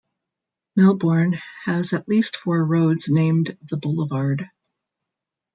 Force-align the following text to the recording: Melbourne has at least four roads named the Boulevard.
Melbourne 0.75 1.39
has 1.65 1.93
at 1.93 2.07
least 2.07 2.35
four 2.35 2.65
roads 2.65 3.07
named 3.07 3.55
the 3.69 3.77
Boulevard. 3.77 4.49